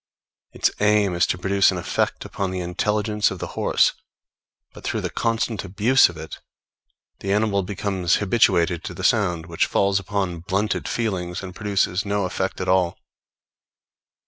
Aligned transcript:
Its 0.51 0.71
aim 0.79 1.13
is 1.13 1.27
to 1.27 1.37
produce 1.37 1.69
an 1.69 1.77
effect 1.77 2.25
upon 2.25 2.49
the 2.49 2.59
intelligence 2.59 3.29
of 3.29 3.37
the 3.37 3.49
horse; 3.53 3.93
but 4.73 4.83
through 4.83 4.99
the 5.01 5.11
constant 5.11 5.63
abuse 5.63 6.09
of 6.09 6.17
it, 6.17 6.39
the 7.19 7.31
animal 7.31 7.61
becomes 7.61 8.15
habituated 8.15 8.83
to 8.83 8.95
the 8.95 9.03
sound, 9.03 9.45
which 9.45 9.67
falls 9.67 9.99
upon 9.99 10.39
blunted 10.39 10.87
feelings 10.87 11.43
and 11.43 11.53
produces 11.53 12.03
no 12.03 12.25
effect 12.25 12.59
at 12.59 12.67
all. 12.67 12.97